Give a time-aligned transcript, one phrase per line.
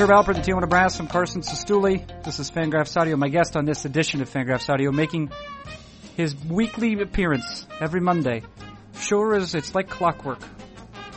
[0.00, 0.98] Herb Alpert, the Tijuana Brass.
[0.98, 2.06] I'm Carson Cistulli.
[2.24, 3.16] This is Fangraphs Audio.
[3.16, 5.30] My guest on this edition of Fangraphs Audio, making
[6.16, 8.42] his weekly appearance every Monday.
[8.98, 10.40] Sure as it's like clockwork.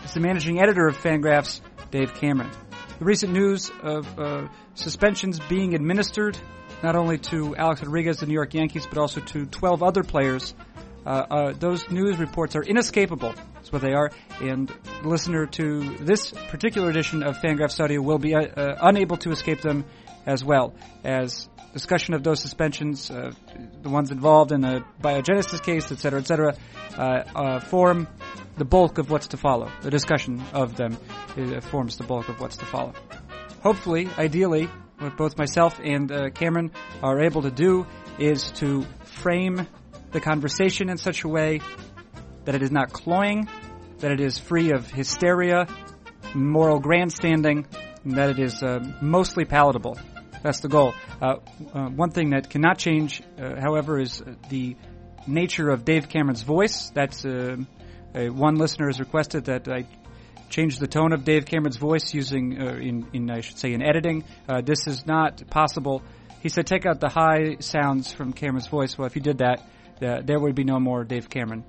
[0.03, 1.61] It's the managing editor of Fangraphs,
[1.91, 2.51] Dave Cameron.
[2.99, 6.37] The recent news of uh, suspensions being administered
[6.83, 10.53] not only to Alex Rodriguez, the New York Yankees, but also to 12 other players.
[11.05, 13.33] Uh, uh, those news reports are inescapable.
[13.55, 14.11] That's what they are.
[14.41, 14.71] And
[15.01, 19.31] the listener to this particular edition of Fangraphs Audio will be uh, uh, unable to
[19.31, 19.85] escape them
[20.25, 23.31] as well as discussion of those suspensions, uh,
[23.81, 26.55] the ones involved in the biogenesis case, et cetera, et cetera,
[26.97, 28.07] uh, form
[28.57, 29.71] the bulk of what's to follow.
[29.81, 30.97] The discussion of them
[31.61, 32.93] forms the bulk of what's to follow.
[33.63, 37.87] Hopefully, ideally, what both myself and uh, Cameron are able to do
[38.19, 39.67] is to frame
[40.13, 41.59] the conversation in such a way
[42.45, 43.49] that it is not cloying,
[43.99, 45.67] that it is free of hysteria,
[46.35, 47.65] moral grandstanding,
[48.03, 49.97] and that it is uh, mostly palatable.
[50.43, 50.93] That's the goal.
[51.21, 51.37] Uh,
[51.73, 54.75] uh one thing that cannot change, uh, however, is the
[55.25, 56.91] nature of Dave Cameron's voice.
[56.93, 57.57] That's uh,
[58.13, 59.87] one listener has requested that I
[60.49, 63.81] change the tone of Dave Cameron's voice using, uh, in, in, I should say, in
[63.81, 64.25] editing.
[64.63, 66.03] This is not possible.
[66.41, 68.97] He said take out the high sounds from Cameron's voice.
[68.97, 69.65] Well, if you did that,
[70.03, 71.63] uh, there would be no more Dave Cameron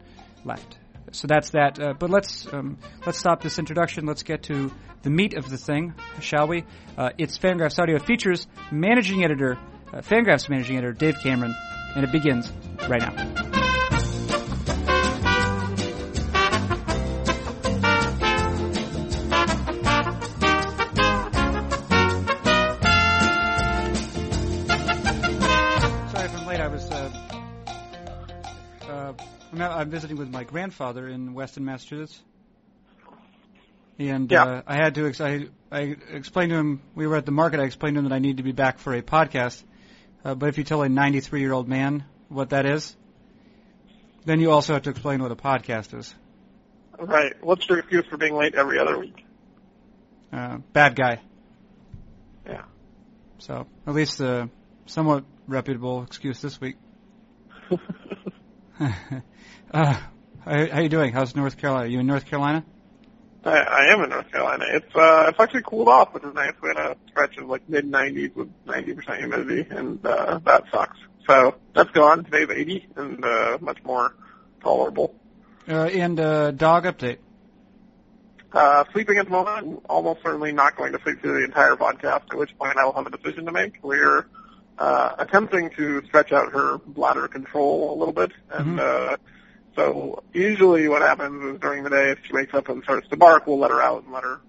[0.44, 0.78] left.
[1.12, 1.80] So that's that.
[1.80, 4.06] Uh, but let's um, let's stop this introduction.
[4.06, 6.64] Let's get to the meat of the thing, shall we?
[6.96, 7.98] Uh, it's Fangraphs Audio.
[7.98, 9.58] Features managing editor,
[9.92, 11.54] uh, Fangraphs managing editor Dave Cameron,
[11.94, 12.50] and it begins
[12.88, 13.53] right now.
[29.60, 32.20] I'm visiting with my grandfather in Weston, Massachusetts,
[33.98, 34.44] and yeah.
[34.44, 35.06] uh, I had to.
[35.06, 37.60] Ex- I, I explained to him we were at the market.
[37.60, 39.62] I explained to him that I need to be back for a podcast.
[40.24, 42.96] Uh, but if you tell a 93 year old man what that is,
[44.24, 46.14] then you also have to explain what a podcast is.
[46.98, 47.32] Right.
[47.42, 49.24] What's your excuse for being late every other week?
[50.32, 51.20] Uh, bad guy.
[52.46, 52.62] Yeah.
[53.38, 54.48] So at least a
[54.86, 56.76] somewhat reputable excuse this week.
[59.72, 59.92] Uh,
[60.44, 61.12] how, how you doing?
[61.12, 61.86] How's North Carolina?
[61.86, 62.64] Are you in North Carolina?
[63.44, 64.66] I, I am in North Carolina.
[64.68, 66.52] It's uh, it's actually cooled off, which is nice.
[66.62, 70.96] We had a stretch of like mid 90s with 90% humidity, and uh, that sucks.
[71.26, 72.22] So that's gone.
[72.24, 74.14] Today's 80 and uh, much more
[74.62, 75.16] tolerable.
[75.68, 77.18] Uh, and uh, dog update.
[78.52, 79.58] Uh, sleeping at the moment.
[79.58, 82.26] I'm almost certainly not going to sleep through the entire podcast.
[82.30, 83.78] At which point I will have a decision to make.
[83.82, 84.26] We're
[84.78, 89.12] uh, attempting to stretch out her bladder control a little bit, and mm-hmm.
[89.12, 89.16] uh,
[89.76, 93.16] so usually what happens is during the day, if she wakes up and starts to
[93.16, 94.40] bark, we'll let her out and let her,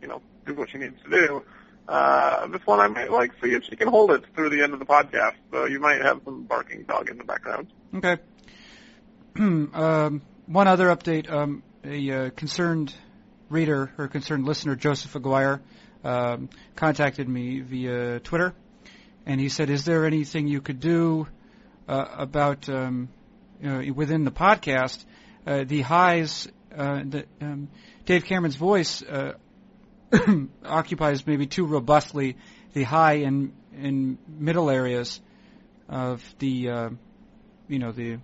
[0.00, 1.42] you know, do what she needs to do.
[1.88, 4.74] Uh, this one I might like see if she can hold it through the end
[4.74, 5.34] of the podcast.
[5.50, 7.68] So you might have some barking dog in the background.
[7.94, 8.18] Okay.
[9.36, 12.94] um, one other update: um, a uh, concerned
[13.48, 15.60] reader or concerned listener, Joseph Aguirre,
[16.04, 18.54] um, contacted me via Twitter,
[19.28, 21.28] and he said, "Is there anything you could do
[21.86, 23.10] uh, about?" Um,
[23.64, 25.04] uh, within the podcast,
[25.46, 26.46] uh, the highs,
[26.76, 27.68] uh, the, um,
[28.06, 29.32] Dave Cameron's voice uh,
[30.64, 32.36] occupies maybe too robustly
[32.72, 35.20] the high and, and middle areas
[35.88, 36.90] of the, uh,
[37.66, 38.18] you know, the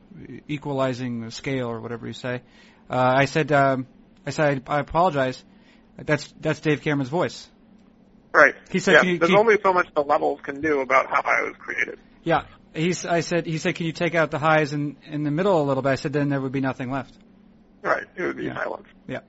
[0.46, 2.42] equalizing scale or whatever you say.
[2.88, 3.86] I said, um,
[4.24, 5.42] I said, I apologize.
[5.96, 7.48] That's that's Dave Cameron's voice.
[8.34, 8.56] Right.
[8.68, 11.42] He said, yeah, you, there's only so much the levels can do about how I
[11.42, 12.00] was created.
[12.24, 15.30] Yeah, he's, I said, he said, can you take out the highs in, in the
[15.30, 15.90] middle a little bit?
[15.90, 17.16] I said, then there would be nothing left.
[17.80, 18.02] Right.
[18.16, 18.56] It would be yeah.
[18.56, 18.88] silence.
[19.06, 19.20] Yeah.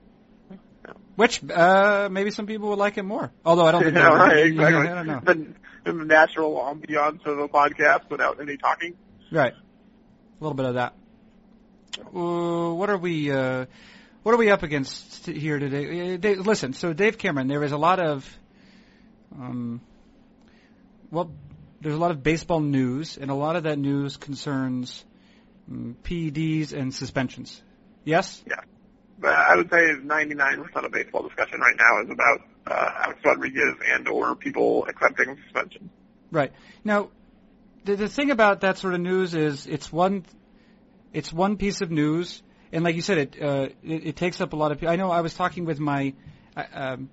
[0.50, 0.92] yeah.
[1.14, 3.30] Which, uh, maybe some people would like it more.
[3.44, 4.88] Although I don't think yeah, right, exactly.
[4.88, 5.20] I don't know.
[5.24, 8.94] The, the natural ambiance of a podcast without any talking.
[9.30, 9.52] Right.
[9.52, 10.94] A little bit of that.
[12.00, 13.66] Uh, what are we, uh,
[14.24, 16.14] what are we up against here today?
[16.14, 18.28] Uh, Dave, listen, so Dave Cameron, there is a lot of,
[19.38, 19.80] um,
[21.10, 21.30] well,
[21.80, 25.04] there's a lot of baseball news, and a lot of that news concerns
[25.70, 27.62] um, PEDs and suspensions.
[28.04, 28.42] Yes?
[28.46, 28.60] Yeah.
[29.18, 33.74] But I would say 99% of baseball discussion right now is about uh, Alex Rodriguez
[33.88, 35.90] and or people accepting suspension.
[36.30, 36.52] Right.
[36.84, 37.10] Now,
[37.84, 40.24] the, the thing about that sort of news is it's one,
[41.12, 42.42] it's one piece of news,
[42.72, 44.82] and like you said, it uh, it, it takes up a lot of.
[44.84, 46.14] I know I was talking with my
[46.56, 47.10] uh, um,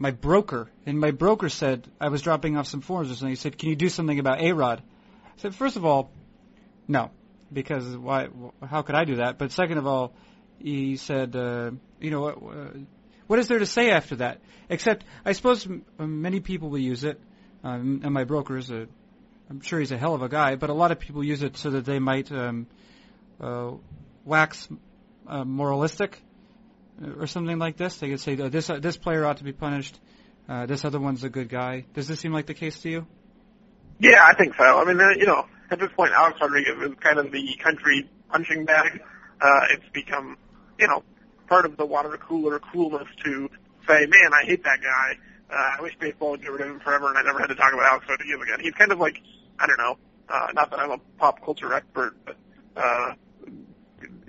[0.00, 3.28] my broker, and my broker said I was dropping off some forms or something.
[3.28, 6.10] He said, "Can you do something about A Rod?" I said, first of all,
[6.88, 7.10] no,
[7.52, 8.28] because why?
[8.66, 9.38] How could I do that?
[9.38, 10.12] But second of all,
[10.58, 12.78] he said, uh, you know, uh,
[13.26, 14.40] what is there to say after that?
[14.68, 17.20] Except, I suppose m- many people will use it,
[17.62, 18.86] um, and my broker is a,
[19.50, 21.56] I'm sure he's a hell of a guy, but a lot of people use it
[21.56, 22.66] so that they might um,
[23.40, 23.72] uh,
[24.24, 24.66] wax
[25.26, 26.22] uh, moralistic
[27.18, 27.96] or something like this.
[27.96, 29.98] They could say uh, this uh, this player ought to be punished.
[30.48, 31.84] Uh, this other one's a good guy.
[31.94, 33.06] Does this seem like the case to you?
[33.98, 34.64] Yeah, I think so.
[34.64, 38.08] I mean, uh, you know, at this point, Alex Rodriguez is kind of the country
[38.30, 39.00] punching bag.
[39.40, 40.36] Uh, it's become,
[40.78, 41.02] you know,
[41.48, 43.48] part of the water cooler coolness to
[43.86, 45.18] say, man, I hate that guy.
[45.50, 47.54] Uh, I wish baseball would get rid of him forever, and I never had to
[47.54, 48.60] talk about Alex Rodriguez again.
[48.60, 49.20] He's kind of like,
[49.58, 49.96] I don't know,
[50.28, 52.36] uh, not that I'm a pop culture expert, but
[52.76, 53.14] uh,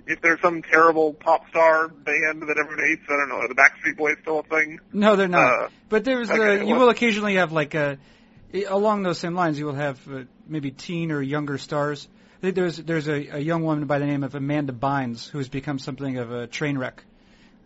[0.06, 3.54] if there's some terrible pop star band that everyone hates, I don't know, are the
[3.54, 4.80] Backstreet Boys still a thing?
[4.92, 5.64] No, they're not.
[5.64, 7.98] Uh, but there's uh, okay, you well- will occasionally have like a
[8.68, 9.58] along those same lines.
[9.58, 12.08] You will have uh, maybe teen or younger stars.
[12.38, 15.38] I think there's there's a, a young woman by the name of Amanda Bynes who
[15.38, 17.04] has become something of a train wreck.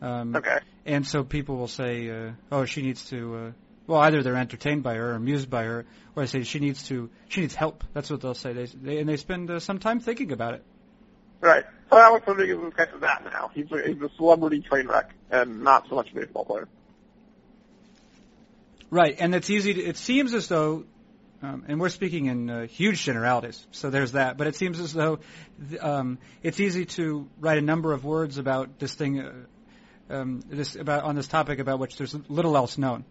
[0.02, 0.58] Um, Okay.
[0.84, 3.52] And so people will say, uh, "Oh, she needs to." Uh,
[3.88, 6.86] well, either they're entertained by her, or amused by her, or they say she needs
[6.88, 7.10] to.
[7.28, 7.82] She needs help.
[7.92, 8.52] That's what they'll say.
[8.52, 10.64] They, they and they spend uh, some time thinking about it.
[11.40, 11.64] Right.
[11.90, 13.50] So Alex Rodriguez is kind of that now.
[13.54, 16.68] He's a, he's a celebrity train wreck and not so much a baseball player.
[18.90, 19.74] Right, and it's easy.
[19.74, 20.84] To, it seems as though,
[21.42, 24.36] um, and we're speaking in uh, huge generalities, so there's that.
[24.36, 25.18] But it seems as though
[25.68, 29.32] th- um, it's easy to write a number of words about this thing, uh,
[30.08, 33.04] um, this about on this topic about which there's little else known.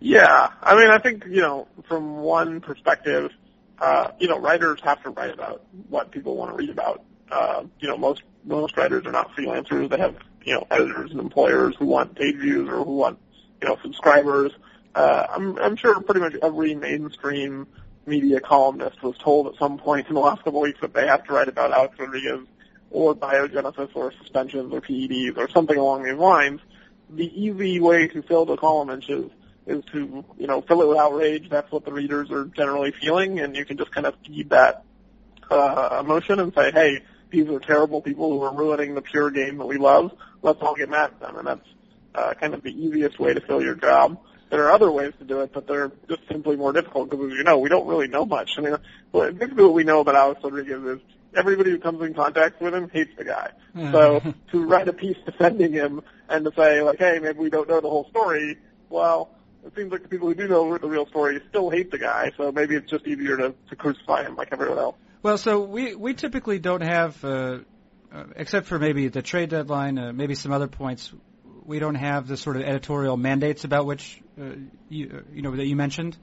[0.00, 3.30] Yeah, I mean, I think you know, from one perspective,
[3.78, 7.02] uh, you know, writers have to write about what people want to read about.
[7.30, 11.20] Uh, you know, most most writers are not freelancers; they have you know editors and
[11.20, 13.18] employers who want page views or who want
[13.60, 14.52] you know subscribers.
[14.94, 17.66] Uh, I'm I'm sure pretty much every mainstream
[18.06, 21.06] media columnist was told at some point in the last couple of weeks that they
[21.06, 22.46] have to write about Alex Rodriguez
[22.90, 26.60] or biogenesis or suspensions or PEDs or something along these lines.
[27.10, 29.30] The easy way to fill the column inches
[29.66, 31.48] is to, you know, fill it with outrage.
[31.48, 34.84] That's what the readers are generally feeling, and you can just kind of feed that
[35.50, 39.58] uh, emotion and say, hey, these are terrible people who are ruining the pure game
[39.58, 40.12] that we love.
[40.42, 41.68] Let's all get mad at them, and that's
[42.14, 44.18] uh, kind of the easiest way to fill your job.
[44.50, 47.36] There are other ways to do it, but they're just simply more difficult because, as
[47.36, 48.52] you know, we don't really know much.
[48.58, 48.76] I mean,
[49.12, 51.00] basically what we know about Alex Rodriguez is
[51.34, 53.50] everybody who comes in contact with him hates the guy.
[53.74, 54.22] So
[54.52, 57.80] to write a piece defending him and to say like, hey, maybe we don't know
[57.80, 58.58] the whole story,
[58.88, 59.35] well,
[59.66, 62.32] it seems like the people who do know the real story still hate the guy.
[62.36, 64.96] So maybe it's just easier to, to crucify him like everyone else.
[65.22, 67.58] Well, so we we typically don't have, uh,
[68.12, 71.12] uh, except for maybe the trade deadline, uh, maybe some other points.
[71.64, 74.44] We don't have the sort of editorial mandates about which uh,
[74.88, 76.16] you uh, you know that you mentioned.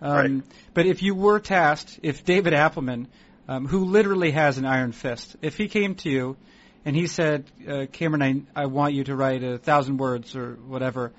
[0.00, 0.42] Um, Right.
[0.74, 3.06] But if you were tasked, if David Appelman,
[3.46, 6.36] um, who literally has an iron fist, if he came to you
[6.84, 10.54] and he said, uh, Cameron, I, I want you to write a thousand words or
[10.54, 11.12] whatever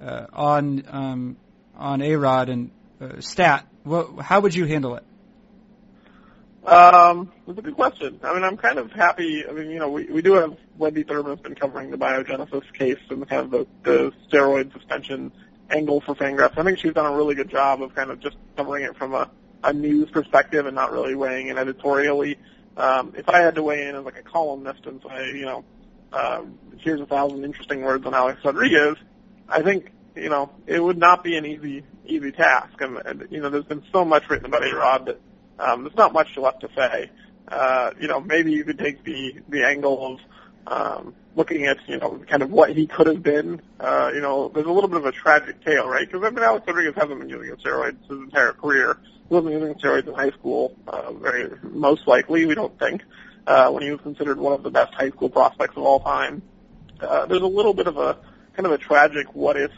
[0.00, 1.36] uh, on um,
[1.76, 5.04] on A Rod and uh, Stat, what, how would you handle it?
[6.64, 8.20] Um, that's a good question.
[8.22, 9.46] I mean, I'm kind of happy.
[9.48, 12.70] I mean, you know, we, we do have Wendy Thurm has been covering the biogenesis
[12.74, 15.32] case and kind of the, the steroid suspension
[15.70, 16.58] angle for Fangraphs.
[16.58, 19.14] I think she's done a really good job of kind of just covering it from
[19.14, 19.30] a,
[19.64, 22.38] a news perspective and not really weighing in editorially.
[22.76, 25.64] Um, if I had to weigh in as like a columnist and say, you know,
[26.12, 28.96] um, here's a thousand interesting words on Alex Rodriguez,
[29.48, 32.80] I think you know it would not be an easy easy task.
[32.80, 35.20] And, and you know, there's been so much written about Rod that
[35.58, 37.10] um, there's not much left to say.
[37.46, 40.20] Uh, you know, maybe you could take the the angle of
[40.66, 43.62] um, looking at you know kind of what he could have been.
[43.80, 46.06] Uh, you know, there's a little bit of a tragic tale, right?
[46.06, 48.98] Because I mean, Alex Rodriguez hasn't been using steroids his entire career.
[49.28, 53.02] He wasn't using steroids in high school, uh, very most likely, we don't think,
[53.46, 56.42] uh, when he was considered one of the best high school prospects of all time.
[57.00, 58.18] Uh, there's a little bit of a
[58.54, 59.70] kind of a tragic what if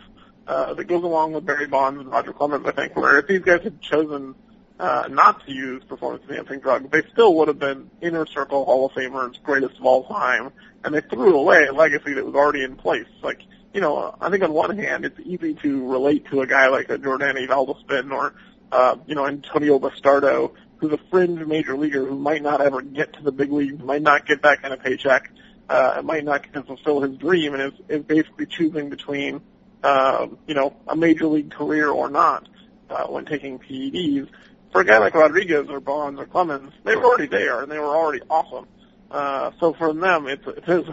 [0.51, 3.41] uh, that goes along with Barry Bonds and Roger Clemens, I think, where if these
[3.41, 4.35] guys had chosen
[4.81, 8.93] uh, not to use performance-enhancing drugs, they still would have been inner circle Hall of
[8.93, 10.51] Famers, greatest of all time,
[10.83, 13.07] and they threw away a legacy that was already in place.
[13.23, 13.43] Like,
[13.73, 16.91] you know, I think on one hand, it's easy to relate to a guy like
[16.91, 18.35] a Jordany Valdespin or,
[18.73, 23.13] uh, you know, Antonio Bastardo, who's a fringe major leaguer who might not ever get
[23.13, 25.31] to the big leagues, might not get that kind of paycheck,
[25.69, 29.41] uh, might not to fulfill his dream, and is, is basically choosing between,
[29.83, 32.49] um, you know, a major league career or not
[32.89, 34.29] uh, when taking PEDs.
[34.73, 37.79] For a guy like Rodriguez or Bonds or Clemens, they were already there and they
[37.79, 38.69] were already awesome.
[39.11, 40.85] Uh, so for them, it's it is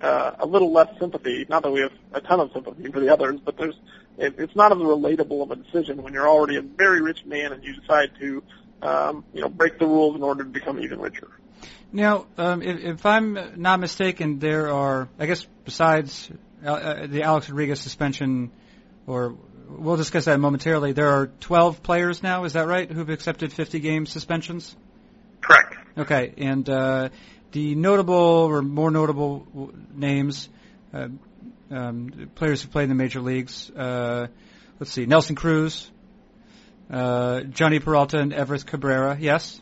[0.00, 1.44] uh, a little less sympathy.
[1.46, 3.74] Not that we have a ton of sympathy for the others, but there's
[4.16, 7.52] it, it's not as relatable of a decision when you're already a very rich man
[7.52, 8.42] and you decide to,
[8.82, 11.28] um, you know, break the rules in order to become even richer.
[11.92, 16.30] Now, um, if, if I'm not mistaken, there are, I guess, besides
[16.64, 18.50] uh, the Alex Rodriguez suspension,
[19.06, 19.36] or
[19.68, 20.92] we'll discuss that momentarily.
[20.92, 24.74] There are 12 players now, is that right, who've accepted 50 game suspensions?
[25.40, 25.74] Correct.
[25.96, 27.08] Okay, and uh,
[27.52, 30.48] the notable or more notable names,
[30.92, 31.08] uh,
[31.70, 33.70] um, players who play in the major leagues.
[33.70, 34.28] Uh,
[34.78, 35.90] let's see, Nelson Cruz,
[36.90, 39.16] uh, Jhonny Peralta, and Everth Cabrera.
[39.18, 39.60] Yes.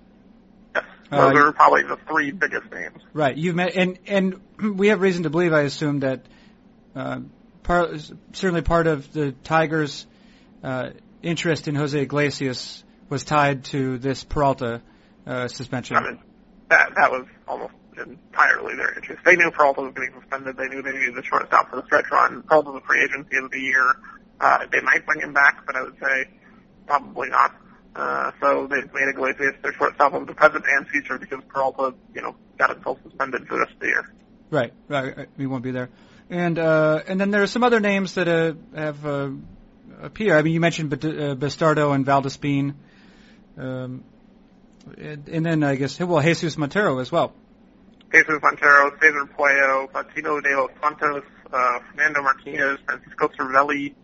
[0.74, 3.02] Yes, those Uh, are probably the three biggest names.
[3.12, 3.36] Right.
[3.36, 4.40] You've met, and and
[4.78, 6.26] we have reason to believe, I assume, that
[6.96, 7.20] uh,
[7.62, 8.00] part,
[8.32, 10.06] certainly part of the Tigers'
[10.64, 10.90] uh,
[11.22, 14.80] interest in Jose Iglesias was tied to this Peralta
[15.26, 15.96] uh, suspension.
[15.96, 16.18] I mean,
[16.70, 19.22] that that was almost entirely their interest.
[19.24, 20.56] They knew Peralta was getting suspended.
[20.56, 22.42] They knew they needed the shortstop for the stretch run.
[22.42, 23.96] Peralta was a free agent at the end of the year.
[24.40, 26.24] Uh, they might bring him back, but I would say
[26.86, 27.54] probably not.
[27.94, 32.20] Uh, so they made Iglesias their shortstop of the present and future because Peralta, you
[32.20, 34.12] know, got himself suspended for the rest of the year.
[34.50, 34.72] Right.
[34.88, 35.16] Right.
[35.16, 35.28] right.
[35.36, 35.88] We won't be there.
[36.28, 39.30] And uh, and then there are some other names that uh, have uh,
[40.02, 40.36] appeared.
[40.36, 42.74] I mean, you mentioned uh, Bastardo and Valdespin.
[43.56, 44.04] Um,
[44.96, 47.32] and, and then I guess well Jesus Montero as well.
[48.12, 53.94] Jesus Montero, Cesar Puello, Fautino de los Santos, uh, Fernando Martinez, Francisco Cervelli,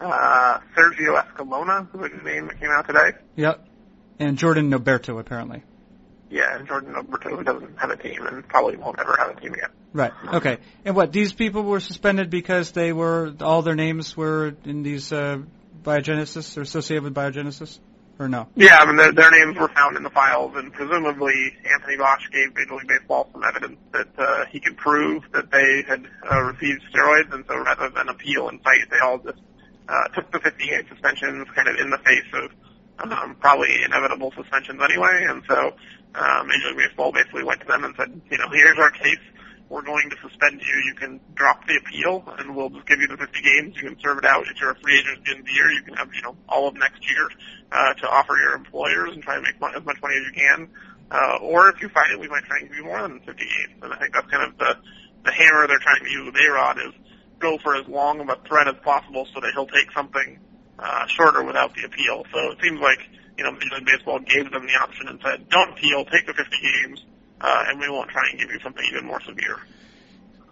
[0.00, 3.12] uh, Sergio Escalona, who was the name that came out today.
[3.36, 3.66] Yep.
[4.18, 5.62] And Jordan Norberto apparently.
[6.30, 9.54] Yeah, and Jordan Norberto doesn't have a team and probably won't ever have a team
[9.54, 9.70] again.
[9.92, 10.12] Right.
[10.34, 10.58] Okay.
[10.84, 15.12] And what these people were suspended because they were all their names were in these
[15.12, 15.38] uh,
[15.82, 17.78] biogenesis or associated with biogenesis,
[18.18, 18.46] or no?
[18.54, 22.28] Yeah, I mean, their, their names were found in the files, and presumably Anthony Bosch
[22.30, 26.40] gave Major League Baseball some evidence that uh, he could prove that they had uh,
[26.42, 29.40] received steroids, and so rather than appeal and fight, they all just
[29.88, 32.50] uh, took the 50-game suspensions kind of in the face of
[33.10, 35.72] um, probably inevitable suspensions anyway, and so
[36.14, 39.18] uh, Major League Baseball basically went to them and said, you know, here's our case.
[39.70, 40.82] We're going to suspend you.
[40.84, 43.76] You can drop the appeal, and we'll just give you the 50 games.
[43.76, 44.44] You can serve it out.
[44.50, 46.22] If you're a free agent at the end of the year, you can have, you
[46.22, 47.30] know, all of next year
[47.70, 50.34] uh, to offer your employers and try to make mon- as much money as you
[50.34, 50.68] can.
[51.10, 53.32] Uh, or if you fight it, we might try and give you more than 50
[53.32, 53.78] games.
[53.82, 54.74] And I think that's kind of the
[55.24, 56.94] the hammer they're trying to use with A-Rod is
[57.38, 60.38] go for as long of a threat as possible so that he'll take something
[60.78, 62.24] uh, shorter without the appeal.
[62.32, 63.00] So it seems like
[63.36, 66.34] you know Major League Baseball gave them the option and said, don't appeal, take the
[66.34, 67.04] 50 games,
[67.40, 69.58] uh, and we won't try and give you something even more severe.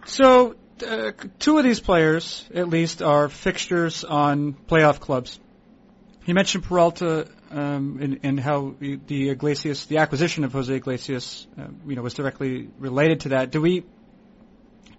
[0.05, 0.55] So
[0.85, 5.39] uh, two of these players, at least, are fixtures on playoff clubs.
[6.25, 11.67] You mentioned Peralta um, and, and how the Iglesias, the acquisition of Jose Iglesias, uh,
[11.87, 13.51] you know, was directly related to that.
[13.51, 13.83] Do we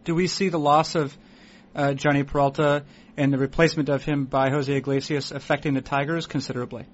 [0.04, 1.16] do we see the loss of
[1.74, 2.84] uh, Jhonny Peralta
[3.16, 6.86] and the replacement of him by Jose Iglesias affecting the Tigers considerably?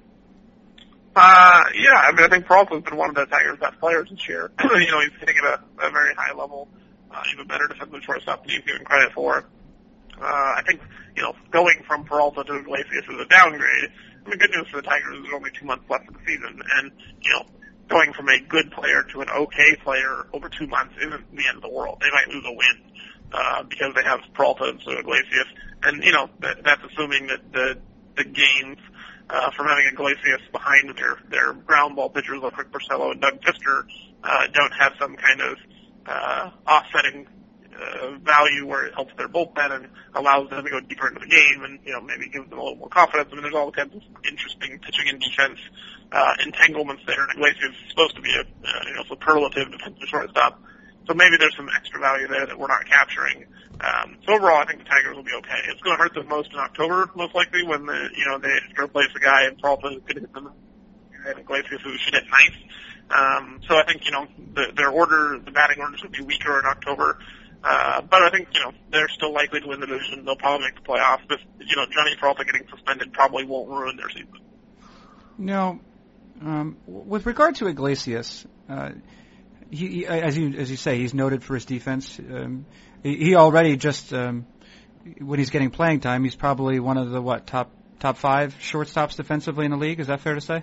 [1.19, 4.29] Uh, yeah, I mean, I think Peralta's been one of the Tigers' best players this
[4.29, 4.51] year.
[4.61, 6.69] you know, he's hitting at a, a very high level.
[7.11, 9.47] Uh, a better defensive shortstop than he's given credit for.
[10.21, 10.83] Uh, I think,
[11.17, 13.91] you know, going from Peralta to Iglesias is a downgrade.
[14.27, 16.21] I mean, good news for the Tigers is there's only two months left of the
[16.27, 16.93] season, and,
[17.23, 17.47] you know,
[17.89, 21.57] going from a good player to an okay player over two months isn't the end
[21.57, 21.97] of the world.
[22.03, 23.01] They might lose a win,
[23.33, 25.49] uh, because they have Peralta and so Iglesias.
[25.83, 27.79] And, you know, that, that's assuming that the,
[28.17, 28.79] the gains,
[29.29, 33.41] uh, from having Iglesias behind their, their ground ball pitchers like Rick Porcello and Doug
[33.41, 33.85] Fister,
[34.23, 35.59] uh, don't have some kind of,
[36.07, 37.27] uh, offsetting,
[37.77, 41.27] uh, value where it helps their bullpen and allows them to go deeper into the
[41.27, 43.29] game and, you know, maybe gives them a little more confidence.
[43.31, 45.59] I mean, there's all kinds of interesting pitching and defense,
[46.13, 47.21] uh, entanglements there.
[47.23, 50.63] And Iglesias is supposed to be a, uh, you know, superlative defensive shortstop.
[51.07, 53.45] So maybe there's some extra value there that we're not capturing.
[53.81, 55.61] Um, so overall, I think the Tigers will be okay.
[55.69, 58.83] It's going to hurt them most in October, most likely, when the you know they
[58.83, 60.51] replace a guy and Peralta going to hit them,
[61.27, 62.57] and Iglesias who should hit ninth.
[63.11, 66.59] Um, so I think you know the, their order, the batting orders will be weaker
[66.59, 67.19] in October.
[67.63, 70.25] Uh, but I think you know they're still likely to win the division.
[70.25, 71.23] They'll probably make the playoffs.
[71.29, 74.41] But you know Jhonny Peralta getting suspended probably won't ruin their season.
[75.39, 75.81] No.
[76.41, 78.91] Um, with regard to Iglesias, uh,
[79.71, 82.19] he, he, as you as you say, he's noted for his defense.
[82.19, 82.67] Um,
[83.03, 84.47] he, already just um,
[85.21, 89.17] when he's getting playing time, he's probably one of the what top top five shortstops
[89.17, 90.01] defensively in the league.
[90.01, 90.63] Is that fair to say?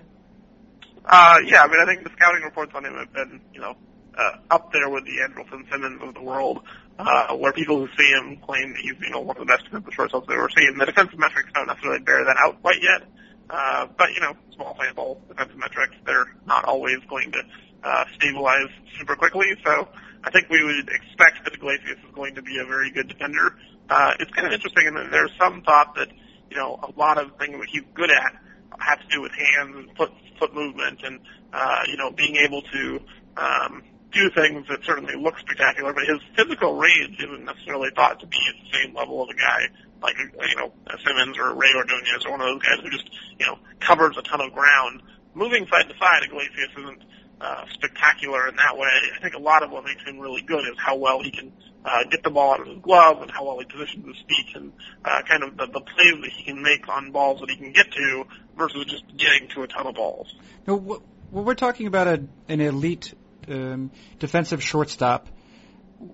[1.05, 3.75] Uh, yeah, I mean, I think the scouting reports on him have been, you know,
[4.17, 6.61] uh, up there with the Andrelton Simmons of the world,
[6.97, 9.65] uh, where people who see him claim that he's, you know, one of the best
[9.65, 10.77] defensive shortstops they've ever seen.
[10.77, 13.07] The defensive metrics don't necessarily bear that out quite yet,
[13.49, 17.41] uh, but, you know, small sample defensive metrics, they're not always going to,
[17.83, 19.87] uh, stabilize super quickly, so
[20.23, 23.55] I think we would expect that Iglesias is going to be a very good defender.
[23.89, 26.09] Uh, it's kind of interesting, and there's some thought that,
[26.49, 28.33] you know, a lot of things that he's good at
[28.79, 31.19] have to do with hands and foot foot movement and
[31.53, 32.99] uh, you know being able to
[33.37, 38.27] um, do things that certainly look spectacular, but his physical range isn't necessarily thought to
[38.27, 39.67] be at the same level of a guy
[40.01, 40.71] like you know
[41.05, 43.09] Simmons or Rey Ordonez or one of those guys who just
[43.39, 45.01] you know covers a ton of ground.
[45.33, 47.01] Moving side to side, Iglesias isn't
[47.43, 48.87] uh, spectacular in that way.
[49.17, 51.51] I think a lot of what makes him really good is how well he can
[51.83, 54.55] uh, get the ball out of his glove and how well he positions his feet
[54.55, 54.71] and
[55.03, 57.73] uh, kind of the, the plays that he can make on balls that he can
[57.73, 58.23] get to
[58.57, 60.33] versus just getting to a ton of balls.
[60.65, 63.13] Now, when we're talking about a, an elite
[63.49, 65.27] um, defensive shortstop,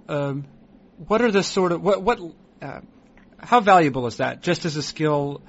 [0.07, 0.45] um,
[1.05, 2.19] what are the sort of what what
[2.61, 2.81] uh,
[3.37, 5.43] how valuable is that just as a skill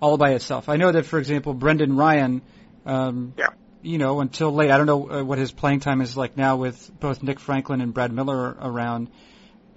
[0.00, 0.68] all by itself?
[0.68, 2.42] I know that, for example, Brendan Ryan.
[2.86, 3.48] Um, yeah
[3.84, 4.70] you know, until late.
[4.70, 7.80] I don't know uh, what his playing time is like now with both Nick Franklin
[7.80, 9.08] and Brad Miller around.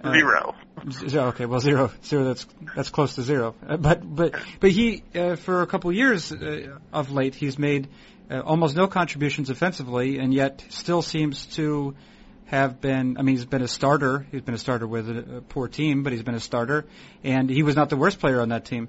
[0.02, 0.54] Uh, zero.
[0.86, 2.24] Okay, well, zero, zero.
[2.24, 2.46] That's
[2.76, 3.54] that's close to zero.
[3.66, 7.88] Uh, but but but he uh, for a couple years uh, of late, he's made
[8.30, 11.96] uh, almost no contributions offensively, and yet still seems to
[12.46, 13.16] have been.
[13.18, 14.26] I mean, he's been a starter.
[14.30, 16.86] He's been a starter with a, a poor team, but he's been a starter,
[17.24, 18.88] and he was not the worst player on that team.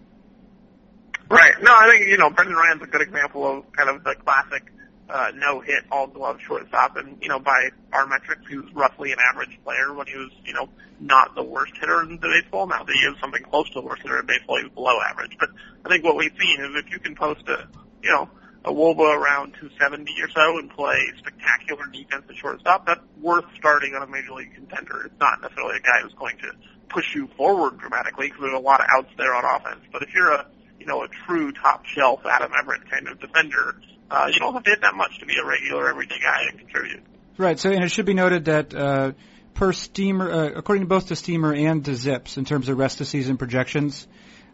[1.29, 1.53] Right.
[1.61, 4.71] No, I think you know Brendan Ryan's a good example of kind of the classic
[5.09, 9.11] uh, no hit, all glove shortstop, and you know by our metrics, he was roughly
[9.11, 12.67] an average player when he was you know not the worst hitter in baseball.
[12.67, 15.35] Now that he is something close to the worst hitter in baseball, he's below average.
[15.39, 15.49] But
[15.85, 17.67] I think what we've seen is if you can post a
[18.03, 18.29] you know
[18.65, 23.95] a Woba around 270 or so and play spectacular defense at shortstop, that's worth starting
[23.95, 25.03] on a major league contender.
[25.05, 26.51] It's not necessarily a guy who's going to
[26.89, 29.81] push you forward dramatically because there's a lot of outs there on offense.
[29.91, 30.45] But if you're a
[30.79, 34.63] you know a true top shelf Adam Everett kind of defender, uh, you don't have
[34.63, 37.03] to hit that much to be a regular everyday guy and contribute.
[37.37, 37.59] Right.
[37.59, 39.13] So, and it should be noted that uh,
[39.53, 43.01] per Steamer, uh, according to both the Steamer and the Zips, in terms of rest
[43.01, 44.07] of season projections,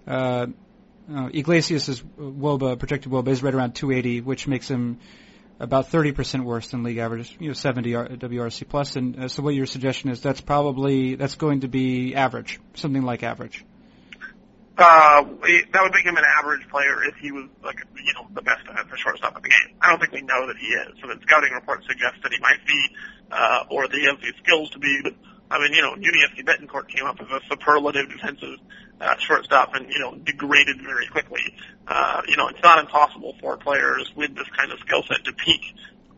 [0.08, 0.48] uh,
[1.14, 5.00] uh, Iglesias' WOBA projected WOBA is right around 280, which makes him
[5.60, 8.96] about 30% worse than league average, you know, 70 WRC plus.
[8.96, 13.04] And uh, so, what your suggestion is that's probably that's going to be average, something
[13.04, 13.64] like average.
[14.78, 15.24] Uh,
[15.72, 18.66] that would make him an average player if he was like, you know, the best
[18.66, 19.78] defensive shortstop in the game.
[19.82, 21.00] I don't think we know that he is.
[21.02, 22.90] So the scouting report suggests that he might be,
[23.32, 25.00] uh, or that he has the skills to be.
[25.02, 25.14] But
[25.50, 28.60] I mean, you know, Yuniesky Betancourt came up as a superlative defensive
[29.00, 31.56] uh, shortstop and you know degraded very quickly.
[31.88, 35.32] Uh, you know, it's not impossible for players with this kind of skill set to
[35.32, 35.74] peak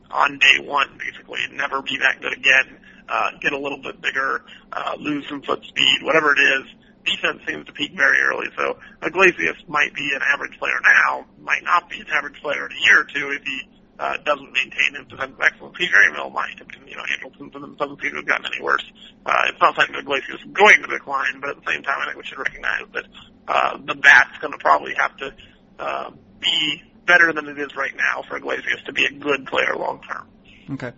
[0.10, 2.80] on day one, basically, and never be that good again.
[3.08, 4.44] Uh, get a little bit bigger,
[4.74, 6.66] uh, lose some foot speed, whatever it is
[7.08, 8.48] defense seems to peak very early.
[8.56, 12.72] So Iglesias might be an average player now, might not be an average player in
[12.76, 13.62] a year or two if he
[14.00, 15.76] uh, doesn't maintain his defensive excellence.
[15.78, 15.90] P.
[16.14, 16.60] Mill might.
[16.62, 18.86] I mean, you know, Andrelton doesn't seem to have gotten any worse.
[19.26, 22.06] Uh, it's not that Iglesias is going to decline, but at the same time, I
[22.06, 23.06] think we should recognize that
[23.48, 25.34] uh, the bat's going to probably have to
[25.80, 29.76] uh, be better than it is right now for Iglesias to be a good player
[29.76, 30.28] long term.
[30.70, 30.92] Okay.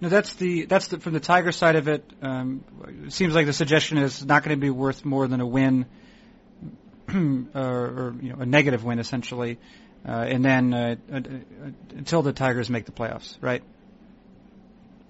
[0.00, 2.04] Now that's the that's the from the Tiger side of it.
[2.22, 2.64] Um,
[3.06, 5.86] it seems like the suggestion is not going to be worth more than a win,
[7.14, 9.58] or, or you know a negative win essentially,
[10.06, 11.20] uh, and then uh, uh,
[11.96, 13.62] until the Tigers make the playoffs, right?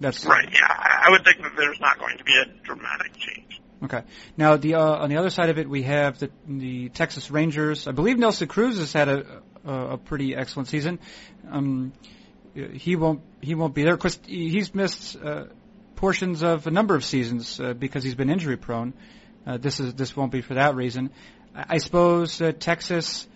[0.00, 0.48] That's right.
[0.50, 3.60] Yeah, I would think that there's not going to be a dramatic change.
[3.84, 4.02] Okay.
[4.38, 7.86] Now the uh, on the other side of it, we have the the Texas Rangers.
[7.86, 10.98] I believe Nelson Cruz has had a a, a pretty excellent season.
[11.50, 11.92] Um,
[12.56, 13.94] he won't he won't be there.
[13.94, 15.44] Of course, he's missed uh,
[15.96, 18.94] portions of a number of seasons uh, because he's been injury prone.
[19.46, 21.10] Uh, this is this won't be for that reason.
[21.54, 23.26] I, I suppose uh, Texas,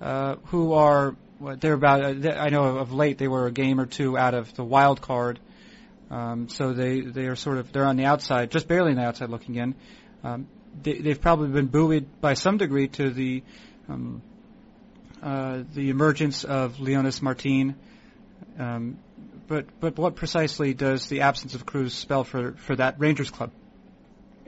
[0.00, 1.16] uh, who are
[1.60, 2.02] they're about.
[2.02, 5.00] Uh, I know of late they were a game or two out of the wild
[5.00, 5.40] card,
[6.10, 9.04] um, so they they are sort of they're on the outside, just barely on the
[9.04, 9.74] outside looking in.
[10.22, 10.46] Um,
[10.80, 13.42] they, they've probably been buoyed by some degree to the
[13.88, 14.22] um,
[15.20, 17.74] uh, the emergence of Leonys Martin
[18.58, 18.98] um,
[19.46, 23.50] but but what precisely does the absence of Cruz spell for for that Rangers club?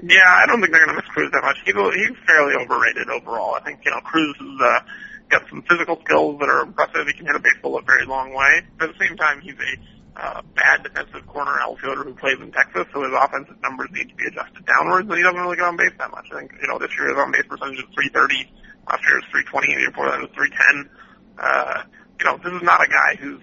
[0.03, 1.57] Yeah, I don't think they're going to miss Cruz that much.
[1.64, 3.55] He's he's fairly overrated overall.
[3.55, 4.81] I think you know Cruz has uh,
[5.29, 7.07] got some physical skills that are impressive.
[7.07, 8.62] He can hit a baseball a very long way.
[8.79, 9.72] But at the same time, he's a
[10.16, 14.14] uh, bad defensive corner outfielder who plays in Texas, so his offensive numbers need to
[14.16, 16.26] be adjusted downwards, and he doesn't really get on base that much.
[16.33, 18.50] I think, you know, this year his on base percentage is 330,
[18.88, 20.90] last year was 320, the year before that was 310.
[21.38, 21.83] Uh,
[22.18, 23.40] you know, this is not a guy who's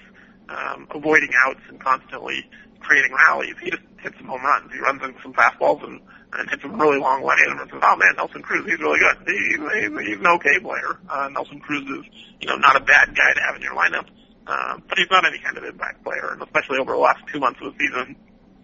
[0.49, 3.55] um, avoiding outs and constantly creating rallies.
[3.61, 4.71] He just hits some home runs.
[4.71, 5.99] He runs into some fastballs and,
[6.33, 7.35] and hits them really long way.
[7.47, 9.17] And says, "Oh man, Nelson Cruz, he's really good.
[9.27, 12.05] He, he's, he's an okay player." Uh, Nelson Cruz is,
[12.41, 14.07] you know, not a bad guy to have in your lineup,
[14.47, 16.31] uh, but he's not any kind of impact player.
[16.31, 18.15] And especially over the last two months of the season,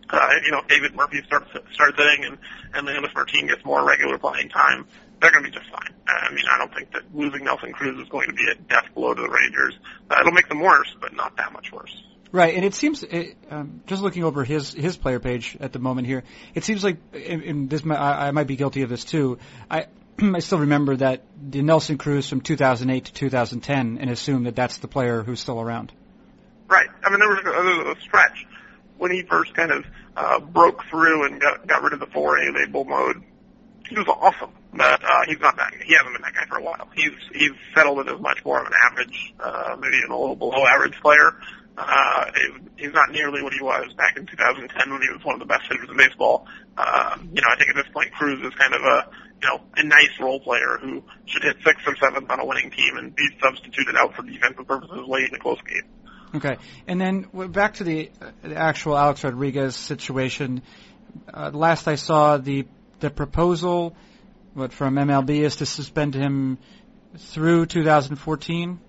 [0.09, 2.37] uh, you know, David Murphy starts starts hitting, and
[2.73, 4.85] and Leonys Martin gets more regular playing time
[5.21, 5.93] they're going to be just fine.
[6.07, 8.85] I mean, I don't think that losing Nelson Cruz is going to be a death
[8.93, 9.77] blow to the Rangers.
[10.09, 12.03] Uh, it'll make them worse, but not that much worse.
[12.31, 15.77] Right, and it seems it, um, just looking over his his player page at the
[15.77, 16.23] moment here,
[16.55, 19.37] it seems like, and, and this might, I, I might be guilty of this too.
[19.69, 19.85] I
[20.19, 24.77] I still remember that the Nelson Cruz from 2008 to 2010, and assume that that's
[24.77, 25.91] the player who's still around.
[26.67, 26.89] Right.
[27.03, 28.47] I mean, there was a, there was a stretch
[28.97, 29.85] when he first kind of
[30.17, 33.21] uh, broke through and got got rid of the 4A label mode.
[33.87, 35.73] He was awesome, but uh, he's not that.
[35.83, 36.89] He hasn't been that guy for a while.
[36.95, 40.99] He's he's settled into much more of an average, uh, maybe a little below average
[41.01, 41.35] player.
[41.77, 42.25] Uh,
[42.77, 45.45] he's not nearly what he was back in 2010 when he was one of the
[45.45, 46.45] best hitters in baseball.
[46.77, 49.09] Uh, you know, I think at this point Cruz is kind of a,
[49.41, 52.69] you know, a nice role player who should hit sixth or seventh on a winning
[52.69, 55.83] team and be substituted out for defensive purposes late in a close game.
[56.35, 56.57] Okay,
[56.87, 60.63] and then back to the, uh, the actual Alex Rodriguez situation.
[61.31, 62.65] Uh, last I saw, the
[62.99, 63.95] the proposal,
[64.53, 66.57] what from MLB is to suspend him
[67.17, 68.79] through 2014.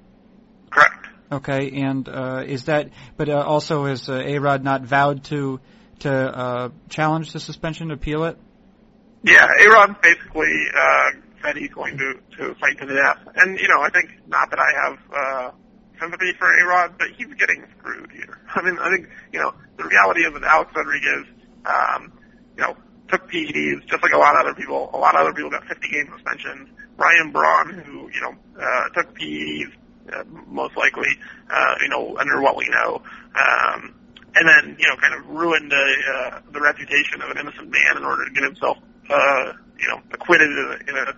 [0.71, 1.07] Correct.
[1.33, 2.91] Okay, and uh, is that?
[3.17, 5.61] But uh, also, is uh, A Rod not vowed to
[6.01, 8.39] to uh, challenge the suspension, appeal it?
[9.23, 11.11] Yeah, A Rod basically uh,
[11.43, 14.51] said he's going to to fight to the death, and you know, I think not
[14.51, 15.51] that I have uh,
[15.99, 18.39] sympathy for A Rod, but he's getting screwed here.
[18.55, 21.27] I mean, I think you know the reality is that Alex Rodriguez,
[21.65, 22.13] um,
[22.57, 22.77] you know,
[23.09, 24.91] took PEDs just like a lot of other people.
[24.93, 26.69] A lot of other people got 50 game suspensions.
[26.97, 29.73] Ryan Braun, who you know uh, took PEDs
[30.13, 31.09] uh, most likely,
[31.51, 33.03] uh, you know, under what we know.
[33.35, 33.95] Um,
[34.37, 37.97] and then, you know, kind of ruined uh, uh, the reputation of an innocent man
[37.97, 41.15] in order to get himself, uh, you know, acquitted in a,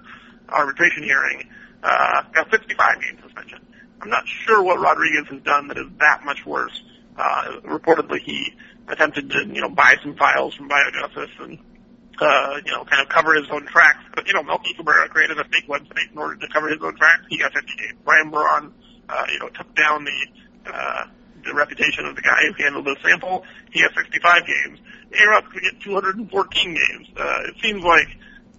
[0.53, 1.49] arbitration hearing.
[1.83, 3.59] Uh, got 55 game suspension.
[4.01, 6.83] I'm not sure what Rodriguez has done that is that much worse.
[7.17, 8.55] Uh, reportedly, he
[8.89, 11.59] attempted to, you know, buy some files from Biogenesis and,
[12.21, 14.05] uh, you know, kind of cover his own tracks.
[14.15, 16.97] But, you know, Melky Cabrera created a fake website in order to cover his own
[16.97, 17.23] tracks.
[17.29, 17.99] He got 50 games.
[18.05, 18.75] Ryan Braun,
[19.09, 21.07] uh, you know, took down the, uh,
[21.45, 23.45] the reputation of the guy who handled the sample.
[23.71, 24.79] He has 65 games.
[25.13, 27.09] A-Rod's could get 214 games.
[27.17, 28.09] Uh, it seems like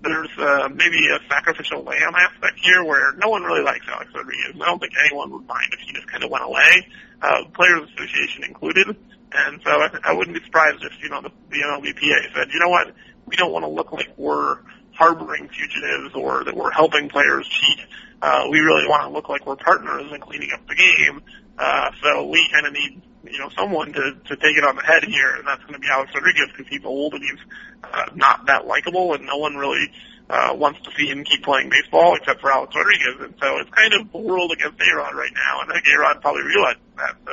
[0.03, 4.55] there's uh, maybe a sacrificial lamb aspect here where no one really likes Alex Rodriguez.
[4.55, 6.87] I don't think anyone would mind if he just kind of went away,
[7.21, 8.95] uh, Players Association included.
[9.33, 12.59] And so I, I wouldn't be surprised if, you know, the, the MLBPA said, you
[12.59, 12.93] know what,
[13.27, 14.57] we don't want to look like we're
[14.93, 17.85] harboring fugitives or that we're helping players cheat.
[18.21, 21.21] Uh, we really want to look like we're partners in cleaning up the game.
[21.57, 24.81] Uh, so we kind of need, you know, someone to, to take it on the
[24.81, 27.39] head here, and that's going to be Alex Rodriguez because he's old and he's
[27.83, 29.91] uh, not that likable, and no one really
[30.29, 33.15] uh, wants to see him keep playing baseball except for Alex Rodriguez.
[33.19, 36.21] And so it's kind of the world against A-Rod right now, and I think A-Rod
[36.21, 37.15] probably realized that.
[37.25, 37.31] So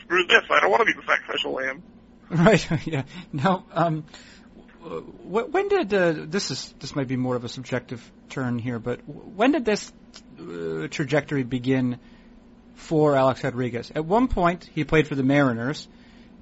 [0.00, 1.82] screw this, I don't want to be the sacrificial lamb.
[2.32, 2.66] Right.
[2.86, 3.02] Yeah.
[3.30, 4.04] Now, um,
[4.82, 9.00] when did uh, this is this might be more of a subjective turn here, but
[9.08, 9.92] when did this
[10.40, 11.98] uh, trajectory begin
[12.74, 13.92] for Alex Rodriguez?
[13.94, 15.86] At one point, he played for the Mariners,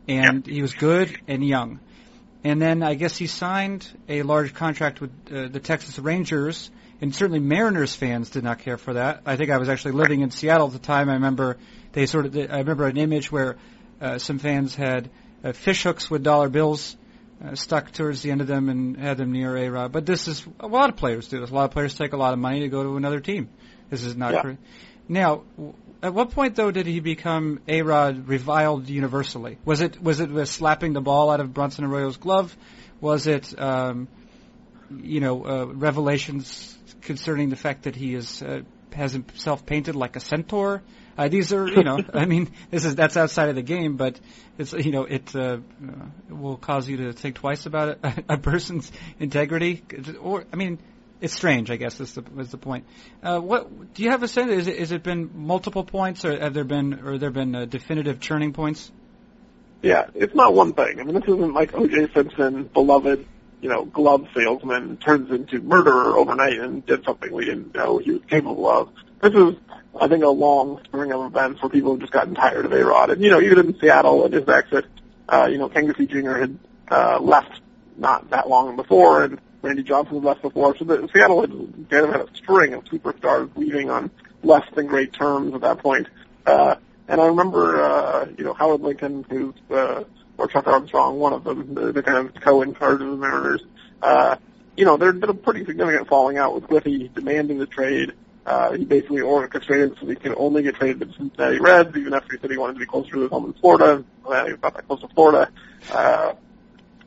[0.09, 0.55] and yep.
[0.55, 1.81] he was good and young.
[2.43, 6.71] And then I guess he signed a large contract with uh, the Texas Rangers,
[7.03, 9.21] and certainly Mariners fans did not care for that.
[9.27, 11.11] I think I was actually living in Seattle at the time.
[11.11, 11.59] I remember
[11.93, 13.59] they sort of I remember an image where
[14.01, 15.11] uh, some fans had
[15.45, 16.97] uh, fish hooks with dollar bills
[17.43, 19.93] uh, stuck towards the end of them and had them near A Rod.
[19.93, 21.51] But this is a lot of players do this.
[21.51, 23.49] A lot of players take a lot of money to go to another team.
[23.89, 24.55] This is not yeah.
[25.09, 25.43] Now,
[26.03, 29.59] at what point though did he become A Rod reviled universally?
[29.65, 32.57] Was it was it with slapping the ball out of Bronson Arroyo's glove?
[33.01, 34.09] Was it um,
[34.91, 40.17] you know uh, revelations concerning the fact that he is uh, has himself painted like
[40.17, 40.83] a centaur?
[41.17, 44.19] Uh, these are, you know, I mean, this is that's outside of the game, but
[44.59, 45.59] it's, you know, it uh,
[46.29, 49.83] will cause you to think twice about it, a person's integrity.
[50.21, 50.79] Or, I mean,
[51.21, 51.71] it's strange.
[51.71, 52.87] I guess is the is the point.
[53.23, 54.51] Uh, what do you have a sense?
[54.53, 57.65] Is it is it been multiple points, or have there been or there been uh,
[57.67, 58.91] definitive turning points?
[59.83, 61.01] Yeah, it's not one thing.
[61.01, 62.13] I mean, this isn't like O.J.
[62.13, 63.27] Simpson, beloved,
[63.63, 68.13] you know, glove salesman turns into murderer overnight and did something we didn't know he
[68.13, 68.91] was capable of.
[69.21, 69.57] This is
[69.99, 73.11] I think, a long string of events where people have just gotten tired of A-Rod.
[73.11, 74.87] And, you know, even in Seattle and his exit,
[75.29, 76.39] uh, you know, Ken Griffey Jr.
[76.39, 76.59] had
[76.91, 77.61] uh, left
[77.97, 80.77] not that long before, and Randy Johnson had left before.
[80.77, 81.51] So the, Seattle had
[81.91, 84.11] kind of had a string of superstars leaving on
[84.43, 86.07] less than great terms at that point.
[86.47, 86.77] Uh,
[87.09, 90.05] and I remember, uh, you know, Howard Lincoln, who's, uh,
[90.39, 93.63] or Chuck Armstrong, one of them, the, the kind of co-in of the Mariners,
[94.01, 94.37] uh,
[94.77, 98.13] you know, there had been a pretty significant falling out with Griffey demanding the trade.
[98.51, 102.13] Uh, he basically orchestrated so he can only get traded to the Cincinnati Reds, even
[102.13, 104.05] after he said he wanted to be closer to his home in Florida.
[104.25, 105.53] Well, he was not that close to Florida.
[105.93, 106.33] Uh,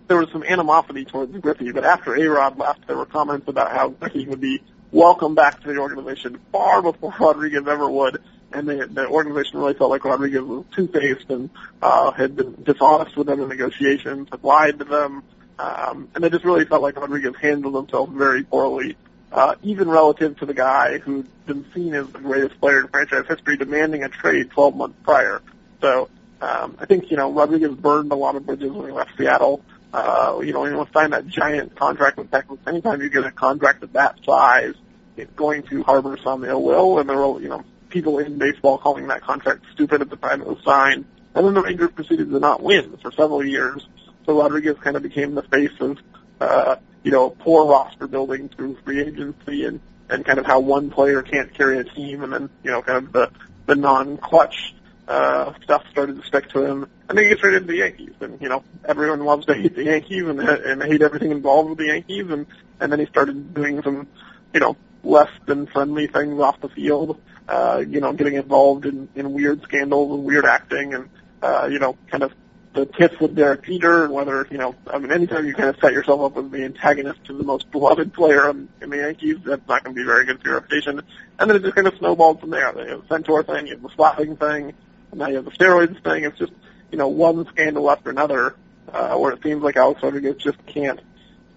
[0.08, 3.89] there was some animosity towards Griffey, but after A-Rod left, there were comments about how
[3.89, 8.23] Griffey would be welcome back to the organization far before Rodriguez ever would.
[8.53, 11.49] and the, the organization really felt like Rodriguez was two-faced and
[11.82, 15.23] uh, had been dishonest with them in negotiations, had lied to them,
[15.60, 18.95] um, and they just really felt like Rodriguez handled himself very poorly,
[19.34, 23.26] uh, even relative to the guy who'd been seen as the greatest player in franchise
[23.28, 25.41] history, demanding a trade 12 months prior.
[25.82, 29.17] So um, I think you know Rodriguez burned a lot of bridges when he left
[29.17, 29.63] Seattle.
[29.91, 33.32] Uh, you know, when you sign that giant contract with Texas, anytime you get a
[33.32, 34.74] contract of that size,
[35.17, 38.80] it's going to harbor some ill will, and there will, you know, people in baseball
[38.80, 41.06] calling that contract stupid at the time it was signed.
[41.36, 43.88] And then the Rangers proceeded to not win for several years.
[44.26, 46.00] So Rodriguez kind of became the face of,
[46.43, 49.79] uh, you know, poor roster building through free agency and,
[50.10, 53.06] and kind of how one player can't carry a team and then, you know, kind
[53.06, 53.32] of the,
[53.65, 54.75] the non-clutch,
[55.08, 56.88] uh, stuff started to stick to him.
[57.10, 59.75] And then he gets right into the Yankees and, you know, everyone loves to hate
[59.75, 62.45] the Yankees and, and hate everything involved with the Yankees and,
[62.79, 64.08] and then he started doing some,
[64.53, 69.10] you know, less than friendly things off the field, uh, you know, getting involved in,
[69.15, 71.10] in weird scandals and weird acting and,
[71.41, 72.32] uh, you know, kind of
[72.73, 75.93] the tiff with Derek Jeter whether, you know, I mean, anytime you kind of set
[75.93, 79.67] yourself up as the antagonist to the most beloved player in, in the Yankees, that's
[79.67, 81.01] not going to be very good for your reputation.
[81.39, 82.73] And then it just kind of snowballed from there.
[82.83, 84.73] You have the Centaur thing, you have the slapping thing,
[85.12, 86.23] and now you have the steroids thing.
[86.23, 86.53] It's just,
[86.91, 88.55] you know, one scandal after another,
[88.91, 90.99] uh, where it seems like Alex Rodriguez just can't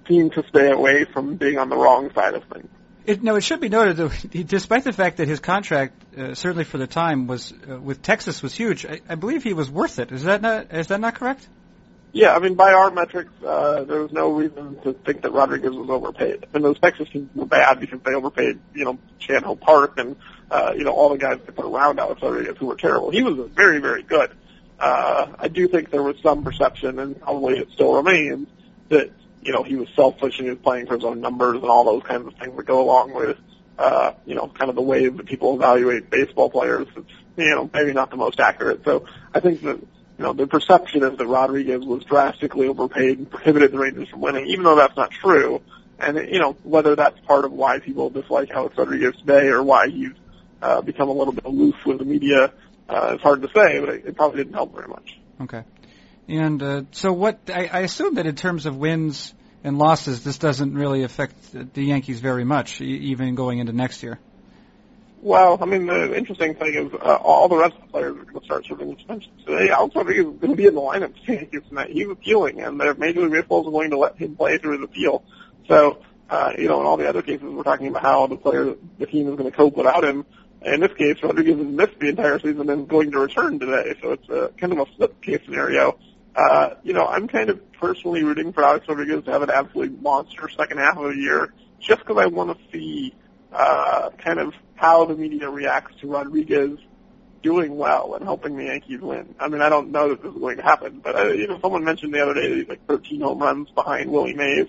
[0.06, 2.68] seem to stay away from being on the wrong side of things.
[3.06, 6.64] It, no, it should be noted that despite the fact that his contract, uh, certainly
[6.64, 8.84] for the time, was uh, with Texas was huge.
[8.84, 10.10] I, I believe he was worth it.
[10.10, 10.72] Is that not?
[10.72, 11.46] Is that not correct?
[12.12, 15.72] Yeah, I mean, by our metrics, uh, there was no reason to think that Rodriguez
[15.72, 16.46] was overpaid.
[16.54, 20.16] And those Texas teams were bad because they overpaid, you know, Chan Park and,
[20.50, 23.10] uh, you know, all the guys they put around Alex Rodriguez who were terrible.
[23.10, 24.30] He was very, very good.
[24.80, 28.48] Uh, I do think there was some perception, and probably it still remains,
[28.88, 29.10] that
[29.46, 31.84] you know, he was selfish and he was playing for his own numbers and all
[31.84, 33.38] those kinds of things that go along with,
[33.78, 36.88] uh, you know, kind of the way that people evaluate baseball players.
[36.96, 38.82] It's, you know, maybe not the most accurate.
[38.84, 43.30] So I think that, you know, the perception is that Rodriguez was drastically overpaid and
[43.30, 45.62] prohibited the Rangers from winning, even though that's not true.
[45.98, 49.88] And, you know, whether that's part of why people dislike Alex Rodriguez today or why
[49.88, 50.12] he's,
[50.60, 52.52] uh, become a little bit aloof with the media,
[52.88, 55.18] uh, it's hard to say, but it, it probably didn't help very much.
[55.42, 55.62] Okay.
[56.28, 59.32] And uh, so, what I, I assume that in terms of wins
[59.66, 61.34] and losses, this doesn't really affect
[61.74, 64.20] the Yankees very much, even going into next year.
[65.20, 68.24] Well, I mean, the interesting thing is uh, all the rest of the players are
[68.24, 69.42] going to start serving suspensions.
[69.44, 71.90] Today, Rodriguez is going to be in the lineup for Yankees tonight.
[71.90, 74.84] He's appealing, and the Major League Baseball is going to let him play through his
[74.84, 75.24] appeal.
[75.66, 75.98] So,
[76.30, 79.06] uh, you know, in all the other cases, we're talking about how the player, the
[79.06, 80.26] team is going to cope without him.
[80.62, 83.96] In this case, Rodriguez has missed the entire season and is going to return today.
[84.00, 85.98] So it's a, kind of a flip case scenario.
[86.36, 90.00] Uh, you know, I'm kind of personally rooting for Alex Rodriguez to have an absolute
[90.02, 93.14] monster second half of the year, just because I want to see
[93.52, 96.78] uh, kind of how the media reacts to Rodriguez
[97.42, 99.34] doing well and helping the Yankees win.
[99.38, 101.58] I mean, I don't know that this is going to happen, but uh, you know,
[101.60, 104.66] someone mentioned the other day that he's like 13 home runs behind Willie Mays.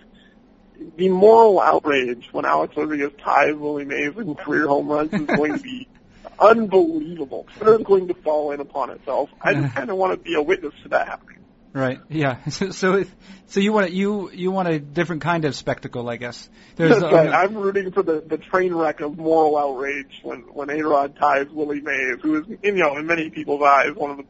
[0.96, 5.58] The moral outrage when Alex Rodriguez ties Willie Mays in career home runs is going
[5.58, 5.88] to be
[6.40, 7.48] unbelievable.
[7.60, 9.32] It's going to fall in upon itself.
[9.42, 11.37] I just kind of want to be a witness to that happening.
[11.78, 12.00] Right.
[12.10, 12.40] Yeah.
[12.50, 13.04] So,
[13.46, 16.50] so you want a, you you want a different kind of spectacle, I guess.
[16.76, 17.30] There's, That's right.
[17.30, 21.48] I'm rooting for the the train wreck of moral outrage when when A Rod ties
[21.52, 24.26] Willie Mays, who is you know in many people's eyes one of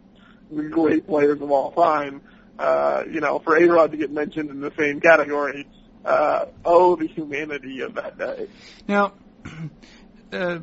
[0.51, 2.21] the great players of all time.
[2.60, 5.67] Uh, you know, for A Rod to get mentioned in the same category.
[6.03, 8.47] Uh, oh, the humanity of that day.
[8.88, 9.13] Now.
[10.29, 10.60] Uh,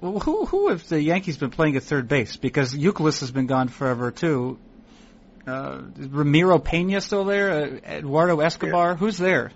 [0.00, 2.36] well, who who have the Yankees been playing at third base?
[2.36, 4.58] Because Youkilis has been gone forever too.
[5.46, 7.50] Uh, is Ramiro Pena still there?
[7.50, 8.90] Uh, Eduardo Escobar?
[8.90, 8.96] Yeah.
[8.96, 9.52] Who's there?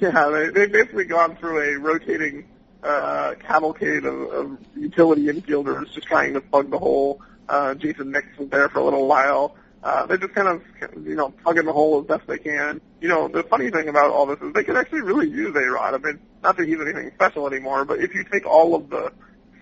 [0.00, 2.48] Yeah, they, they've basically gone through a rotating
[2.82, 7.20] uh, cavalcade of, of utility infielders just trying to plug the hole.
[7.48, 9.56] Uh, Jayson Nix was there for a little while.
[9.82, 10.62] Uh, they're just kind of,
[11.06, 12.80] you know, plugging the hole as best they can.
[13.02, 15.94] You know, the funny thing about all this is they could actually really use A-Rod.
[15.94, 19.12] I mean, not that he's anything special anymore, but if you take all of the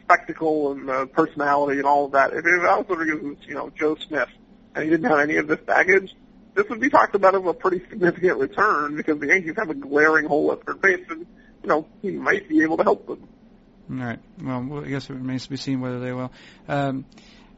[0.04, 3.70] spectacle and the personality and all of that, if, if Alex Rodriguez was, you know,
[3.70, 4.28] Joe Smith,
[4.74, 6.14] and he didn't have any of this baggage,
[6.54, 9.74] this would be talked about as a pretty significant return because the Yankees have a
[9.74, 11.26] glaring hole at third base, and
[11.62, 13.26] you know he might be able to help them.
[13.90, 14.18] All right.
[14.42, 16.32] Well, I guess it remains to be seen whether they will.
[16.68, 17.04] Um,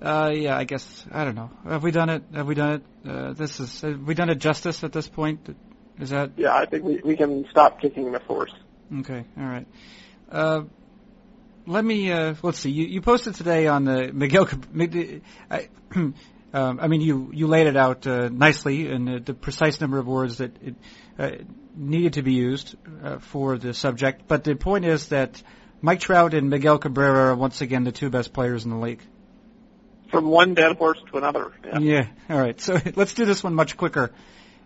[0.01, 1.51] uh, yeah, I guess I don't know.
[1.65, 2.23] Have we done it?
[2.35, 2.75] Have we done
[3.05, 3.09] it?
[3.09, 5.55] Uh, this is have we done it justice at this point?
[5.99, 6.33] Is that?
[6.37, 8.53] Yeah, I think we we can stop kicking the horse.
[9.01, 9.25] Okay.
[9.39, 9.67] All right.
[10.31, 10.63] Uh,
[11.67, 12.71] let me uh, let's see.
[12.71, 14.49] You, you posted today on the Miguel.
[15.51, 15.69] I,
[16.55, 19.99] um, I mean, you, you laid it out uh, nicely and the, the precise number
[19.99, 20.77] of words that it
[21.19, 21.31] uh,
[21.75, 24.29] needed to be used uh, for the subject.
[24.29, 25.43] But the point is that
[25.83, 29.03] Mike Trout and Miguel Cabrera are once again the two best players in the league.
[30.13, 31.51] from one dead horse to another.
[31.65, 31.79] Yeah.
[31.81, 32.07] yeah.
[32.31, 32.61] All right.
[32.61, 34.13] So let's do this one much quicker.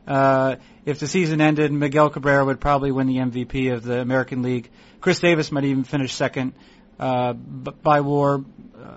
[0.06, 4.42] Uh, if the season ended, Miguel Cabrera would probably win the MVP of the American
[4.42, 4.68] League.
[5.00, 6.52] Chris Davis might even finish second.
[6.98, 8.40] Uh, by WAR, uh,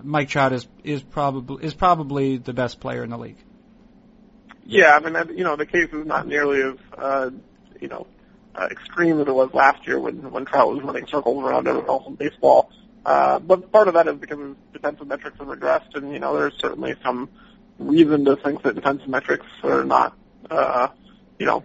[0.04, 3.38] Mike Trout is is probably is probably the best player in the league.
[4.66, 7.30] Yeah, I mean, you know, the case is not nearly as uh,
[7.80, 8.08] you know
[8.56, 11.90] uh, extreme as it was last year when when Trout was running circles around everyone
[11.90, 12.72] else in baseball.
[13.06, 16.58] Uh, but part of that is because defensive metrics have regressed, and you know, there's
[16.60, 17.30] certainly some
[17.80, 20.16] reason to think that defensive metrics are not,
[20.50, 20.88] uh,
[21.40, 21.64] you know,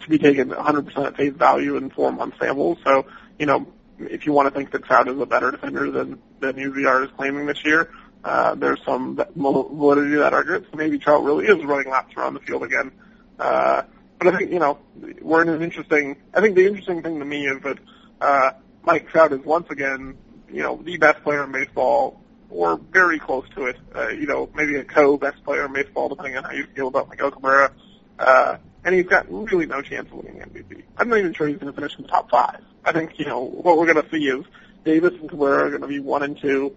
[0.00, 2.78] to be taken 100% at face value in four-month samples.
[2.82, 3.06] So,
[3.38, 3.66] you know,
[4.10, 7.10] if you want to think that Trout is a better defender than than UZR is
[7.16, 7.90] claiming this year,
[8.24, 10.66] uh, there's some validity to that argument.
[10.70, 12.92] So maybe Trout really is running laps around the field again.
[13.38, 13.82] Uh,
[14.18, 14.78] but I think you know
[15.20, 16.16] we're in an interesting.
[16.32, 17.78] I think the interesting thing to me is that
[18.20, 20.16] uh, Mike Trout is once again
[20.52, 23.76] you know the best player in baseball or very close to it.
[23.94, 27.08] Uh, you know maybe a co-best player in baseball depending on how you feel about
[27.08, 27.72] Miguel Cabrera.
[28.18, 30.82] Uh, and he's got really no chance of winning MVP.
[30.96, 32.62] I'm not even sure he's going to finish in the top five.
[32.84, 34.44] I think, you know, what we're going to see is
[34.84, 36.74] Davis and Cabrera are going to be one and two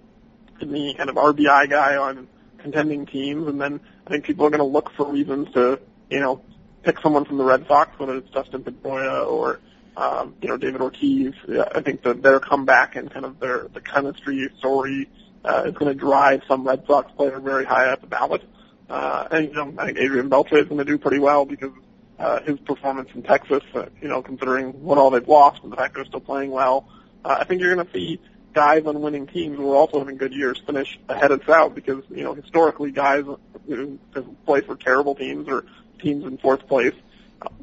[0.59, 2.27] and the kind of RBI guy on
[2.59, 6.19] contending teams, and then I think people are going to look for reasons to, you
[6.19, 6.41] know,
[6.83, 9.59] pick someone from the Red Sox, whether it's Dustin Pedroia or,
[9.97, 11.33] um, you know, David Ortiz.
[11.73, 15.09] I think that their comeback and kind of their the chemistry story
[15.43, 18.43] uh, is going to drive some Red Sox player very high up the ballot.
[18.89, 21.71] Uh, and you know, I think Adrian Beltre is going to do pretty well because
[22.19, 25.75] uh, his performance in Texas, uh, you know, considering what all they've lost and the
[25.75, 26.87] fact they're still playing well,
[27.23, 28.19] uh, I think you're going to see
[28.53, 32.03] guys on winning teams who are also having good years finish ahead of Trout because,
[32.09, 33.25] you know, historically guys
[33.67, 33.99] who
[34.45, 35.65] play for terrible teams or
[35.99, 36.93] teams in fourth place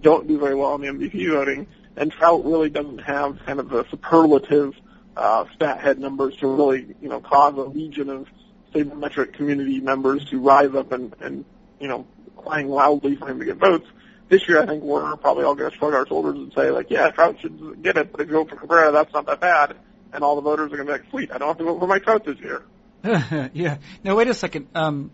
[0.00, 1.66] don't do very well in the MVP voting.
[1.96, 4.74] And Trout really doesn't have kind of the superlative
[5.16, 8.28] uh, stat head numbers to really, you know, cause a legion of
[8.74, 11.44] sabermetric community members to rise up and, and
[11.80, 13.86] you know, crying loudly for him to get votes.
[14.32, 16.88] This year, I think we're probably all going to shrug our shoulders and say, like,
[16.88, 19.76] yeah, Trout should get it, but if you vote for Cabrera, that's not that bad.
[20.10, 21.78] And all the voters are going to be like, sweet, I don't have to vote
[21.78, 22.62] for Mike Trout this year.
[23.52, 23.76] yeah.
[24.02, 24.68] Now, wait a second.
[24.74, 25.10] Um,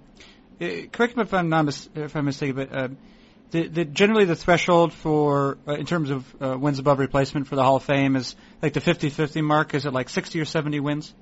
[0.61, 2.89] eh, correct me if I'm not mis- if I'm mistaken, but uh,
[3.51, 7.57] the, the, generally the threshold for uh, in terms of uh, wins above replacement for
[7.57, 9.75] the Hall of Fame is like the 50-50 mark.
[9.75, 11.13] Is it like 60 or 70 wins?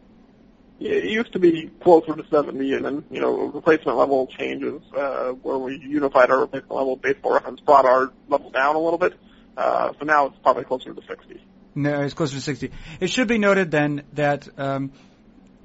[0.78, 5.30] It used to be closer to 70, and then, you know, replacement level changes, uh,
[5.30, 9.14] where we unified our replacement level baseball reference brought our level down a little bit.
[9.56, 11.40] Uh, so now it's probably closer to 60.
[11.74, 12.70] No, it's closer to 60.
[13.00, 14.92] It should be noted then that, um,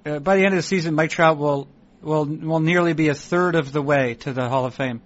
[0.06, 1.68] uh, by the end of the season, Mike Trout will,
[2.02, 5.02] will, will nearly be a third of the way to the Hall of Fame.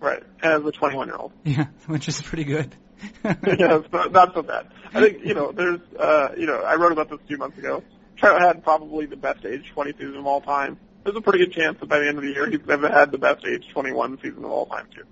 [0.00, 1.32] Right, as a 21 year old.
[1.44, 2.74] Yeah, which is pretty good.
[3.24, 4.68] yeah, it's not, not so bad.
[4.92, 7.58] I think, you know, there's, uh, you know, I wrote about this a few months
[7.58, 7.82] ago.
[8.16, 10.78] Trout had probably the best age 20 season of all time.
[11.04, 13.12] There's a pretty good chance that by the end of the year he's ever had
[13.12, 15.04] the best age 21 season of all time too.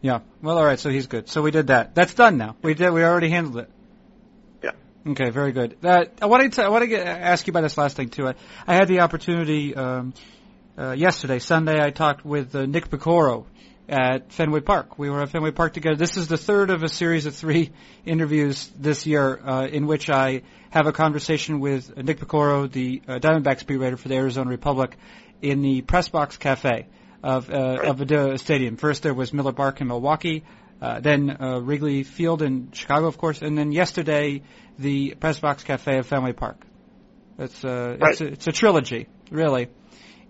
[0.00, 0.20] Yeah.
[0.42, 0.78] Well, all right.
[0.78, 1.28] So he's good.
[1.28, 1.94] So we did that.
[1.94, 2.56] That's done now.
[2.62, 2.90] We did.
[2.90, 3.70] We already handled it.
[4.62, 4.72] Yeah.
[5.08, 5.30] Okay.
[5.30, 5.76] Very good.
[5.82, 6.64] Uh, I wanted to.
[6.64, 8.28] I want to get, ask you about this last thing too.
[8.28, 8.34] I,
[8.66, 10.14] I had the opportunity um,
[10.76, 11.82] uh, yesterday, Sunday.
[11.82, 13.46] I talked with uh, Nick Piecoro
[13.88, 14.98] at Fenway Park.
[14.98, 15.96] We were at Fenway Park together.
[15.96, 17.72] This is the third of a series of three
[18.04, 23.18] interviews this year uh, in which I have a conversation with Nick Piecoro, the uh,
[23.18, 24.96] Diamondbacks beat writer for the Arizona Republic,
[25.40, 26.86] in the Press Box Cafe
[27.22, 28.76] of uh, of a stadium.
[28.76, 30.44] First there was Miller Park in Milwaukee,
[30.82, 34.42] uh, then uh, Wrigley Field in Chicago, of course, and then yesterday
[34.78, 36.64] the Press Box Cafe of Fenway Park.
[37.38, 38.10] It's uh, right.
[38.10, 39.68] it's, a, it's a trilogy, really,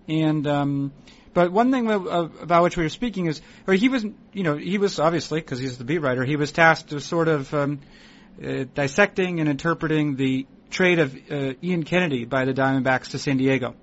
[0.07, 0.47] and.
[0.47, 0.93] Um,
[1.33, 4.77] but one thing about which we were speaking is, or he was, you know, he
[4.77, 6.23] was obviously because he's the beat writer.
[6.23, 7.79] He was tasked with sort of um,
[8.43, 13.37] uh, dissecting and interpreting the trade of uh, Ian Kennedy by the Diamondbacks to San
[13.37, 13.75] Diego.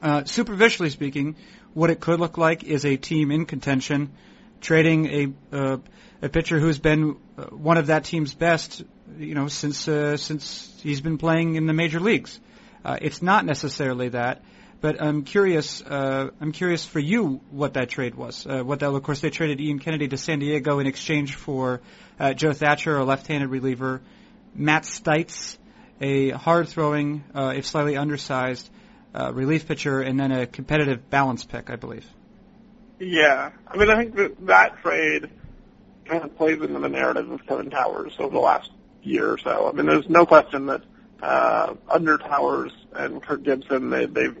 [0.00, 1.36] Uh, superficially speaking,
[1.74, 4.12] what it could look like is a team in contention
[4.60, 5.76] trading a uh,
[6.22, 8.82] a pitcher who's been uh, one of that team's best,
[9.18, 12.40] you know, since uh, since he's been playing in the major leagues.
[12.84, 14.42] Uh, it's not necessarily that.
[14.82, 15.80] But I'm curious.
[15.80, 18.44] Uh, I'm curious for you what that trade was.
[18.44, 21.80] Uh, what that, of course, they traded Ian Kennedy to San Diego in exchange for
[22.18, 24.02] uh, Joe Thatcher, a left-handed reliever,
[24.56, 25.56] Matt Stites,
[26.00, 28.68] a hard-throwing, uh, if slightly undersized,
[29.14, 32.04] uh, relief pitcher, and then a competitive balance pick, I believe.
[32.98, 35.30] Yeah, I mean, I think that that trade
[36.06, 38.72] kind of plays into the narrative of Kevin Towers over the last
[39.04, 39.68] year or so.
[39.68, 40.82] I mean, there's no question that
[41.22, 44.36] uh, under Towers and Kirk Gibson, they, they've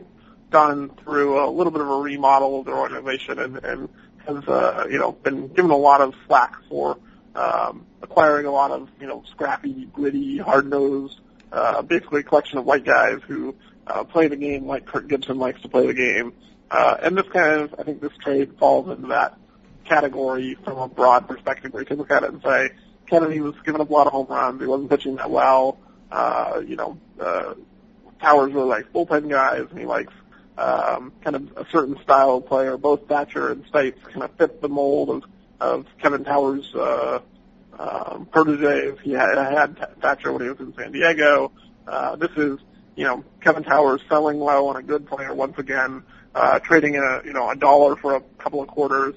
[0.52, 3.88] gone through a little bit of a remodel of their organization and, and
[4.26, 6.98] has, uh, you know, been given a lot of slack for
[7.34, 12.64] um, acquiring a lot of, you know, scrappy, gritty, hard-nosed, uh, basically a collection of
[12.64, 13.54] white guys who
[13.86, 16.32] uh, play the game like Kirk Gibson likes to play the game.
[16.70, 19.36] Uh, and this kind of, I think this trade falls into that
[19.84, 22.70] category from a broad perspective where you can look at it and say,
[23.06, 24.60] Kennedy was giving up a lot of home runs.
[24.60, 25.78] He wasn't pitching that well.
[26.10, 27.54] Uh, you know, uh,
[28.20, 30.12] Towers really likes bullpen guys, and he likes
[30.58, 32.76] um, kind of a certain style of player.
[32.76, 35.24] Both Thatcher and Stites kind of fit the mold of,
[35.60, 37.20] of Kevin Towers' uh,
[37.78, 38.98] um, proteges.
[39.02, 41.52] He had, had Thatcher when he was in San Diego.
[41.86, 42.58] Uh, this is,
[42.96, 46.02] you know, Kevin Towers selling low on a good player once again,
[46.34, 49.14] uh, trading in a, you know, a dollar for a couple of quarters.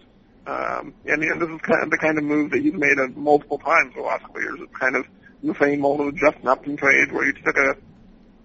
[0.48, 3.58] Um, and know, this is kind of the kind of move that he's made multiple
[3.58, 4.60] times the last couple of years.
[4.62, 5.06] It's kind of
[5.44, 7.76] the same mold of the Justin Upton trade where you took a,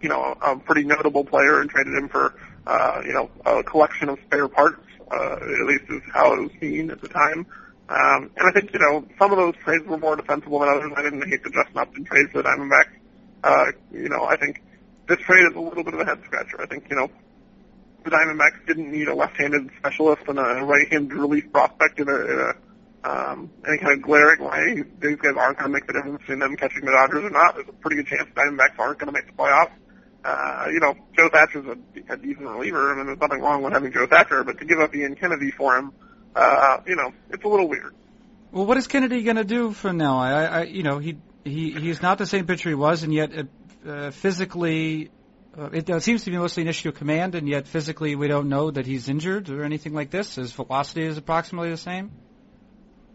[0.00, 2.34] you know, a pretty notable player and traded him for,
[2.66, 6.50] uh, you know, a collection of spare parts, uh, at least is how it was
[6.60, 7.46] seen at the time.
[7.88, 10.92] Um, and I think, you know, some of those trades were more defensible than others.
[10.96, 12.94] I didn't hate the Justin Upton trade for the Diamondbacks.
[13.42, 14.62] Uh, you know, I think
[15.08, 16.60] this trade is a little bit of a head scratcher.
[16.60, 17.10] I think, you know,
[18.04, 22.38] the Diamondbacks didn't need a left-handed specialist and a right-handed relief prospect in a, in
[22.38, 22.52] a
[23.02, 24.84] um, any kind of glaring way.
[25.00, 27.54] These guys aren't going to make the difference between them catching the Dodgers or not.
[27.54, 29.72] There's a pretty good chance the Diamondbacks aren't going to make the playoffs.
[30.24, 32.92] Uh, you know, Joe Thatcher's a, a decent reliever.
[32.92, 35.50] I mean, there's nothing wrong with having Joe Thatcher, but to give up Ian Kennedy
[35.50, 35.92] for him,
[36.36, 37.94] uh, you know, it's a little weird.
[38.52, 40.18] Well, what is Kennedy going to do from now?
[40.18, 43.30] I, I, you know, he he he's not the same pitcher he was, and yet
[43.86, 45.10] uh, physically,
[45.56, 48.28] uh, it, it seems to be mostly an issue of command, and yet physically we
[48.28, 50.34] don't know that he's injured or anything like this.
[50.34, 52.10] His velocity is approximately the same.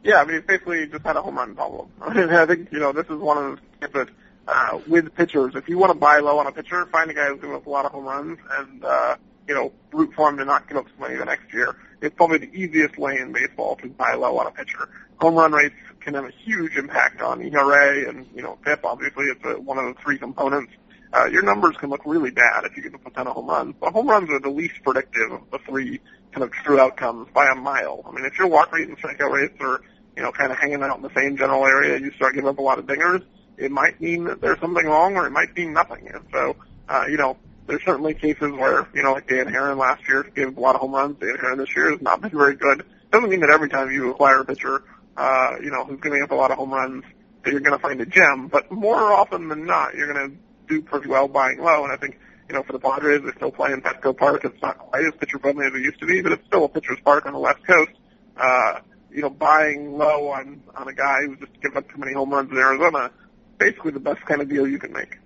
[0.03, 1.89] Yeah, I mean, he's basically just had a home run problem.
[2.01, 4.09] I mean, I think you know this is one of the that
[4.47, 7.27] uh, with pitchers, if you want to buy low on a pitcher, find a guy
[7.27, 9.15] who's giving up a lot of home runs and uh,
[9.47, 11.75] you know root for him to not give up some money the next year.
[12.01, 14.89] It's probably the easiest way in baseball to buy low on a pitcher.
[15.19, 18.85] Home run rates can have a huge impact on ERA and you know FIP.
[18.85, 20.73] Obviously, it's a, one of the three components.
[21.13, 23.47] Uh, your numbers can look really bad if you give up a ton of home
[23.47, 23.75] runs.
[23.79, 26.01] But home runs are the least predictive of the three
[26.33, 28.03] kind of true outcomes by a mile.
[28.05, 29.81] I mean, if your walk rate and strikeout rates are
[30.15, 32.57] you know, kind of hanging out in the same general area, you start giving up
[32.57, 33.23] a lot of dingers,
[33.57, 36.07] it might mean that there's something wrong or it might mean nothing.
[36.07, 36.55] And so,
[36.89, 37.37] uh, you know,
[37.67, 40.81] there's certainly cases where, you know, like Dan Haren last year gave a lot of
[40.81, 41.17] home runs.
[41.19, 42.85] Dan Haren this year has not been very good.
[43.11, 44.83] Doesn't mean that every time you acquire a pitcher,
[45.17, 47.03] uh, you know, who's giving up a lot of home runs,
[47.43, 48.47] that you're going to find a gem.
[48.47, 50.37] But more often than not, you're going to
[50.67, 51.83] do pretty well buying low.
[51.83, 54.45] And I think, you know, for the Padres, they're still playing Petco Park.
[54.45, 56.69] It's not quite as pitcher friendly as it used to be, but it's still a
[56.69, 57.91] pitcher's park on the West Coast.
[58.37, 58.79] Uh,
[59.11, 62.31] you know, buying low on on a guy who just gives up too many home
[62.31, 63.11] runs in Arizona,
[63.57, 65.17] basically the best kind of deal you can make.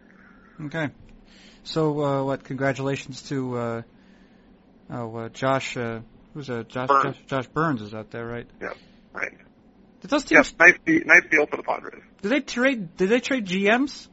[0.66, 0.90] Okay.
[1.64, 2.44] So uh, what?
[2.44, 3.82] Congratulations to uh,
[4.90, 5.78] oh uh, Josh.
[5.78, 6.02] Uh,
[6.34, 7.16] who's a Josh, Byrnes.
[7.18, 7.26] Josh?
[7.28, 8.48] Josh Byrnes is out there, right?
[8.62, 8.70] Yeah,
[9.14, 9.32] right.
[10.02, 10.38] Did those teams?
[10.38, 12.02] Yes, nice, de- nice deal for the Padres.
[12.22, 12.96] Did they trade?
[12.98, 14.08] Did they trade GMs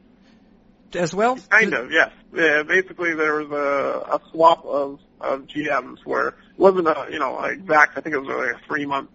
[0.93, 1.37] as well?
[1.49, 2.11] Kind Did- of, yes.
[2.33, 7.19] Yeah, basically, there was a, a swap of of GMs where it wasn't a you
[7.19, 7.97] know exact.
[7.97, 9.09] I think it was like a three month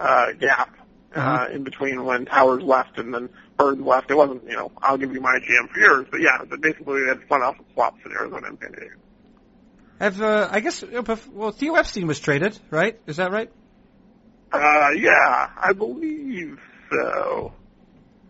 [0.00, 0.74] uh, gap
[1.14, 1.46] uh, Uh-huh.
[1.52, 4.10] in between when Towers left and then Byrnes left.
[4.10, 7.02] It wasn't you know I'll give you my GM for yours, but yeah, but basically
[7.02, 8.94] they had front office swaps in Arizona and San Diego.
[10.00, 10.82] Have uh, I guess?
[10.82, 12.98] uh, Well, Theo Epstein was traded, right?
[13.06, 13.50] Is that right?
[14.52, 16.60] Uh, yeah, I believe
[16.90, 17.52] so.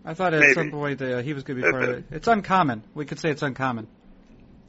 [0.07, 0.53] I thought at Maybe.
[0.55, 2.05] some point uh, he was going to be part of it.
[2.11, 2.82] It's uncommon.
[2.95, 3.87] We could say it's uncommon.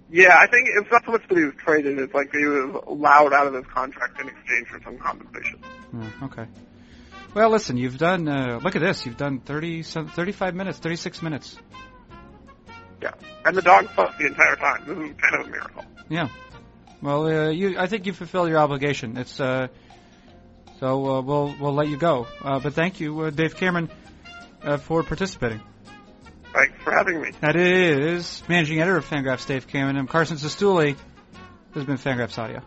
[0.10, 2.82] Yeah, I think it's not so much that he was traded; it's like he was
[2.88, 5.60] allowed out of his contract in exchange for some compensation.
[5.92, 6.46] Hmm, okay.
[7.36, 8.30] Well, listen, you've done.
[8.30, 9.06] Uh, look at this.
[9.06, 11.58] You've done 30, 35 minutes, 36 minutes.
[13.02, 13.12] Yeah,
[13.44, 14.86] and the dog fucked the entire time.
[14.88, 15.84] This is kind of a miracle.
[16.08, 16.30] Yeah.
[17.02, 17.78] Well, uh, you.
[17.78, 19.18] I think you fulfill your obligation.
[19.18, 19.38] It's.
[19.38, 19.68] Uh,
[20.80, 22.26] so uh, we'll we'll let you go.
[22.42, 23.90] Uh, but thank you, uh, Dave Cameron,
[24.64, 25.60] uh, for participating.
[26.54, 27.32] Thanks for having me.
[27.42, 29.98] That is managing editor of Fangraphs, Dave Cameron.
[29.98, 30.96] I'm Carson Cistulli.
[30.96, 31.04] This
[31.74, 32.62] has been Fangraphs Audio.